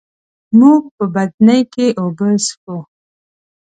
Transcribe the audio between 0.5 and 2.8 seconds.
موږ په بدنۍ کي اوبه څښو.